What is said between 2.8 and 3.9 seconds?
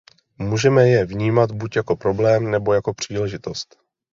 příležitost.